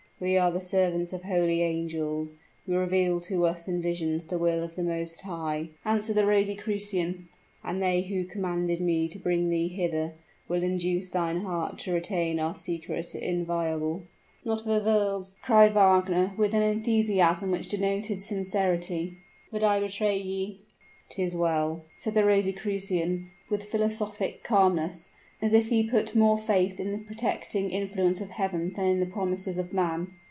"We 0.23 0.37
are 0.37 0.51
the 0.51 0.61
servants 0.61 1.13
of 1.13 1.23
holy 1.23 1.63
angels, 1.63 2.37
who 2.67 2.75
reveal 2.77 3.19
to 3.21 3.43
us 3.47 3.67
in 3.67 3.81
visions 3.81 4.27
the 4.27 4.37
will 4.37 4.63
of 4.63 4.75
the 4.75 4.83
Most 4.83 5.19
High," 5.21 5.69
answered 5.83 6.13
the 6.15 6.27
Rosicrucian; 6.27 7.27
"and 7.63 7.81
they 7.81 8.03
who 8.03 8.25
commanded 8.25 8.81
me 8.81 9.07
to 9.07 9.17
bring 9.17 9.49
thee 9.49 9.67
hither, 9.67 10.13
will 10.47 10.61
induce 10.61 11.09
thine 11.09 11.41
heart 11.41 11.79
to 11.79 11.91
retain 11.91 12.39
our 12.39 12.53
secret 12.53 13.15
inviolable." 13.15 14.03
"Not 14.45 14.61
for 14.63 14.79
worlds," 14.79 15.35
cried 15.41 15.73
Wagner, 15.73 16.33
with 16.37 16.53
an 16.53 16.61
enthusiasm 16.61 17.49
which 17.49 17.69
denoted 17.69 18.21
sincerity, 18.21 19.17
"would 19.51 19.63
I 19.63 19.79
betray 19.79 20.19
ye!" 20.19 20.59
"'Tis 21.09 21.35
well," 21.35 21.81
said 21.95 22.13
the 22.13 22.23
Rosicrucian, 22.25 23.31
with 23.49 23.63
philosophic 23.63 24.43
calmness 24.43 25.09
as 25.43 25.53
if 25.53 25.69
he 25.69 25.81
put 25.81 26.15
more 26.15 26.37
faith 26.37 26.79
in 26.79 26.91
the 26.91 26.97
protecting 26.99 27.71
influence 27.71 28.21
of 28.21 28.29
Heaven 28.29 28.73
than 28.75 28.85
in 28.85 28.99
the 28.99 29.07
promises 29.07 29.57
of 29.57 29.73
man. 29.73 30.07